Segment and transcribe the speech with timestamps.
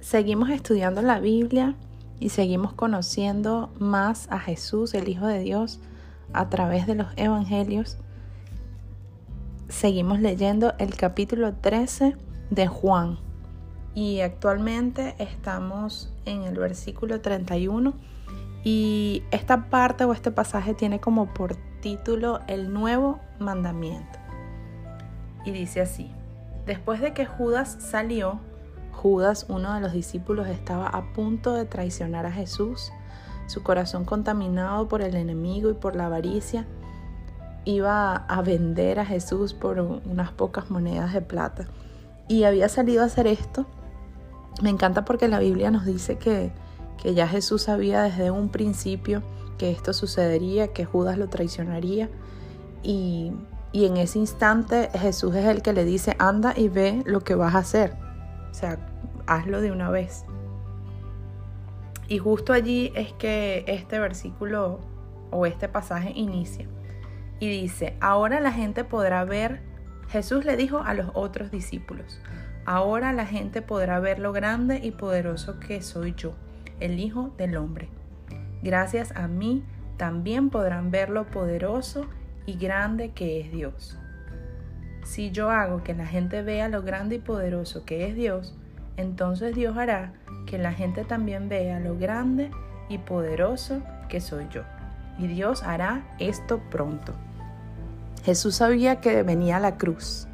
[0.00, 1.74] Seguimos estudiando la Biblia
[2.18, 5.80] y seguimos conociendo más a Jesús, el Hijo de Dios,
[6.32, 7.98] a través de los Evangelios.
[9.68, 12.16] Seguimos leyendo el capítulo 13
[12.50, 13.18] de Juan
[13.94, 17.92] y actualmente estamos en el versículo 31
[18.64, 24.18] y esta parte o este pasaje tiene como por título el nuevo mandamiento.
[25.44, 26.10] Y dice así,
[26.68, 28.38] después de que Judas salió,
[28.92, 32.92] Judas, uno de los discípulos, estaba a punto de traicionar a Jesús.
[33.46, 36.66] Su corazón contaminado por el enemigo y por la avaricia,
[37.64, 41.66] iba a vender a Jesús por unas pocas monedas de plata.
[42.28, 43.66] Y había salido a hacer esto.
[44.62, 46.52] Me encanta porque la Biblia nos dice que,
[47.02, 49.22] que ya Jesús sabía desde un principio
[49.56, 52.10] que esto sucedería, que Judas lo traicionaría.
[52.82, 53.32] Y,
[53.72, 57.34] y en ese instante Jesús es el que le dice, anda y ve lo que
[57.34, 57.94] vas a hacer.
[58.50, 58.78] O sea,
[59.26, 60.24] hazlo de una vez.
[62.08, 64.80] Y justo allí es que este versículo
[65.30, 66.66] o este pasaje inicia.
[67.38, 69.60] Y dice, ahora la gente podrá ver,
[70.08, 72.20] Jesús le dijo a los otros discípulos,
[72.64, 76.32] ahora la gente podrá ver lo grande y poderoso que soy yo,
[76.80, 77.90] el Hijo del Hombre.
[78.62, 79.62] Gracias a mí
[79.98, 82.06] también podrán ver lo poderoso
[82.48, 83.98] y grande que es Dios.
[85.04, 88.56] Si yo hago que la gente vea lo grande y poderoso que es Dios,
[88.96, 90.14] entonces Dios hará
[90.46, 92.50] que la gente también vea lo grande
[92.88, 94.62] y poderoso que soy yo.
[95.18, 97.12] Y Dios hará esto pronto.
[98.24, 100.26] Jesús sabía que venía la cruz.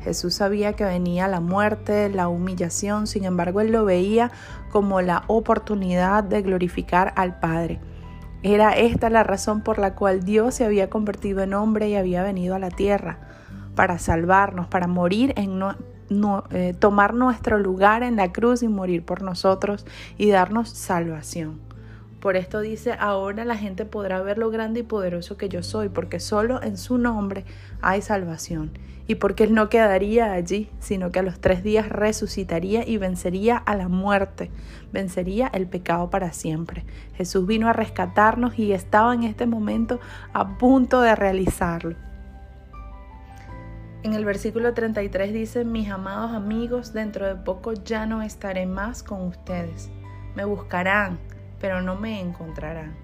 [0.00, 4.30] Jesús sabía que venía la muerte, la humillación, sin embargo él lo veía
[4.70, 7.78] como la oportunidad de glorificar al Padre.
[8.42, 12.22] Era esta la razón por la cual Dios se había convertido en hombre y había
[12.22, 13.18] venido a la tierra
[13.74, 15.60] para salvarnos, para morir en
[16.50, 21.67] eh, tomar nuestro lugar en la cruz y morir por nosotros y darnos salvación.
[22.20, 25.88] Por esto dice, ahora la gente podrá ver lo grande y poderoso que yo soy,
[25.88, 27.44] porque solo en su nombre
[27.80, 28.72] hay salvación.
[29.06, 33.56] Y porque Él no quedaría allí, sino que a los tres días resucitaría y vencería
[33.56, 34.50] a la muerte,
[34.92, 36.84] vencería el pecado para siempre.
[37.14, 40.00] Jesús vino a rescatarnos y estaba en este momento
[40.34, 41.96] a punto de realizarlo.
[44.02, 49.02] En el versículo 33 dice, mis amados amigos, dentro de poco ya no estaré más
[49.02, 49.90] con ustedes.
[50.34, 51.18] Me buscarán,
[51.60, 52.94] pero no me encontrarán.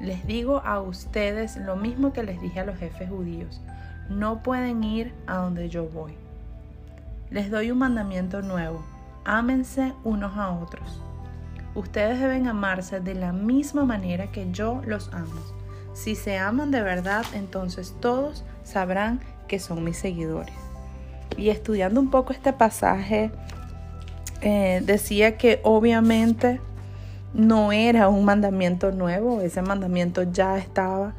[0.00, 3.60] Les digo a ustedes lo mismo que les dije a los jefes judíos.
[4.08, 6.14] No pueden ir a donde yo voy.
[7.30, 8.84] Les doy un mandamiento nuevo.
[9.24, 11.00] Ámense unos a otros.
[11.74, 15.40] Ustedes deben amarse de la misma manera que yo los amo.
[15.94, 20.54] Si se aman de verdad, entonces todos sabrán que son mis seguidores.
[21.36, 23.30] Y estudiando un poco este pasaje,
[24.40, 26.60] eh, decía que obviamente
[27.34, 31.14] no era un mandamiento nuevo, ese mandamiento ya estaba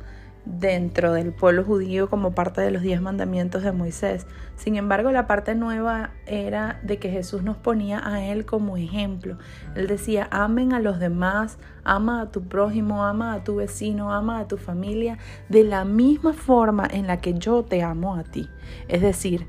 [0.45, 4.27] dentro del pueblo judío como parte de los diez mandamientos de Moisés.
[4.55, 9.37] Sin embargo, la parte nueva era de que Jesús nos ponía a Él como ejemplo.
[9.75, 14.39] Él decía, amen a los demás, ama a tu prójimo, ama a tu vecino, ama
[14.39, 18.49] a tu familia, de la misma forma en la que yo te amo a ti.
[18.89, 19.47] Es decir,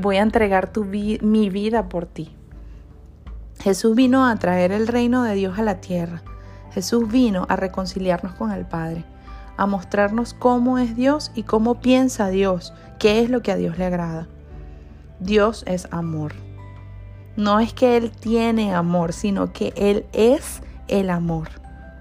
[0.00, 2.36] voy a entregar tu mi vida por ti.
[3.62, 6.22] Jesús vino a traer el reino de Dios a la tierra.
[6.72, 9.04] Jesús vino a reconciliarnos con el Padre
[9.56, 13.78] a mostrarnos cómo es Dios y cómo piensa Dios, qué es lo que a Dios
[13.78, 14.26] le agrada.
[15.20, 16.32] Dios es amor.
[17.36, 21.48] No es que Él tiene amor, sino que Él es el amor.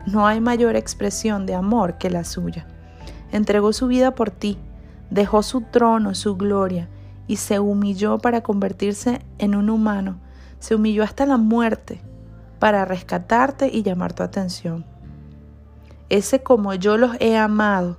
[0.08, 2.66] No hay mayor expresión de amor que la suya.
[3.32, 4.58] Entregó su vida por ti,
[5.10, 6.90] dejó su trono, su gloria,
[7.28, 10.18] y se humilló para convertirse en un humano.
[10.62, 12.00] Se humilló hasta la muerte
[12.60, 14.86] para rescatarte y llamar tu atención.
[16.08, 17.98] Ese como yo los he amado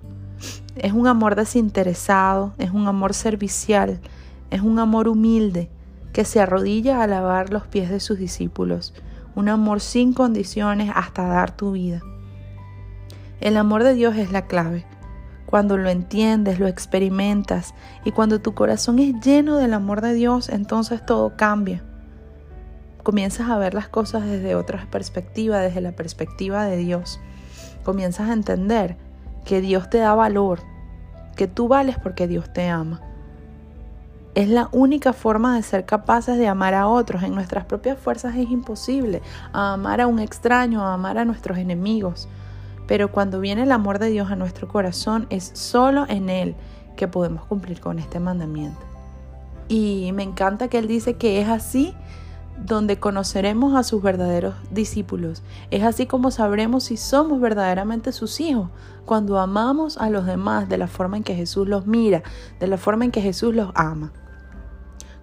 [0.77, 4.01] es un amor desinteresado, es un amor servicial,
[4.51, 5.69] es un amor humilde
[6.13, 8.95] que se arrodilla a lavar los pies de sus discípulos,
[9.35, 12.01] un amor sin condiciones hasta dar tu vida.
[13.41, 14.87] El amor de Dios es la clave.
[15.47, 20.49] Cuando lo entiendes, lo experimentas y cuando tu corazón es lleno del amor de Dios,
[20.49, 21.83] entonces todo cambia.
[23.03, 27.21] Comienzas a ver las cosas desde otra perspectiva, desde la perspectiva de Dios
[27.83, 28.97] comienzas a entender
[29.45, 30.61] que Dios te da valor,
[31.37, 33.01] que tú vales porque Dios te ama.
[34.35, 37.23] Es la única forma de ser capaces de amar a otros.
[37.23, 39.21] En nuestras propias fuerzas es imposible
[39.53, 42.29] amar a un extraño, a amar a nuestros enemigos.
[42.87, 46.55] Pero cuando viene el amor de Dios a nuestro corazón, es solo en Él
[46.97, 48.81] que podemos cumplir con este mandamiento.
[49.69, 51.95] Y me encanta que Él dice que es así
[52.59, 55.43] donde conoceremos a sus verdaderos discípulos.
[55.71, 58.69] Es así como sabremos si somos verdaderamente sus hijos,
[59.05, 62.23] cuando amamos a los demás de la forma en que Jesús los mira,
[62.61, 64.13] de la forma en que Jesús los ama.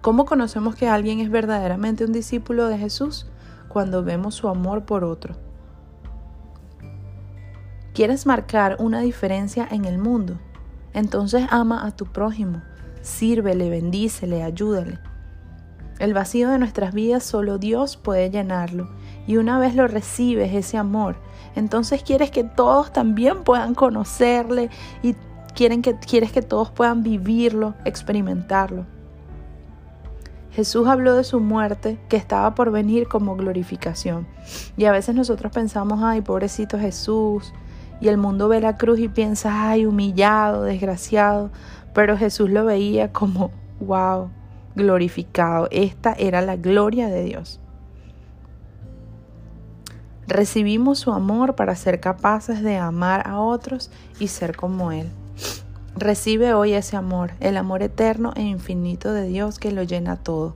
[0.00, 3.26] ¿Cómo conocemos que alguien es verdaderamente un discípulo de Jesús?
[3.68, 5.36] Cuando vemos su amor por otro.
[7.94, 10.38] ¿Quieres marcar una diferencia en el mundo?
[10.92, 12.62] Entonces ama a tu prójimo,
[13.02, 15.09] sírvele, bendícele, ayúdale.
[16.00, 18.88] El vacío de nuestras vidas solo Dios puede llenarlo.
[19.26, 21.16] Y una vez lo recibes, ese amor,
[21.54, 24.70] entonces quieres que todos también puedan conocerle
[25.02, 25.14] y
[25.54, 28.86] quieren que, quieres que todos puedan vivirlo, experimentarlo.
[30.52, 34.26] Jesús habló de su muerte que estaba por venir como glorificación.
[34.76, 37.52] Y a veces nosotros pensamos, ay, pobrecito Jesús.
[38.00, 41.50] Y el mundo ve la cruz y piensa, ay, humillado, desgraciado.
[41.94, 43.50] Pero Jesús lo veía como,
[43.80, 44.30] wow,
[44.80, 45.68] glorificado.
[45.70, 47.60] Esta era la gloria de Dios.
[50.26, 53.90] Recibimos su amor para ser capaces de amar a otros
[54.20, 55.08] y ser como Él.
[55.96, 60.54] Recibe hoy ese amor, el amor eterno e infinito de Dios que lo llena todo,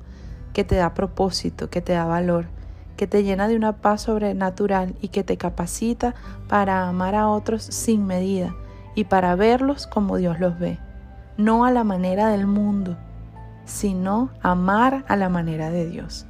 [0.53, 2.47] que te da propósito, que te da valor,
[2.97, 6.15] que te llena de una paz sobrenatural y que te capacita
[6.49, 8.55] para amar a otros sin medida
[8.94, 10.79] y para verlos como Dios los ve,
[11.37, 12.97] no a la manera del mundo,
[13.64, 16.26] sino amar a la manera de Dios.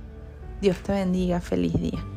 [0.60, 2.13] Dios te bendiga, feliz día.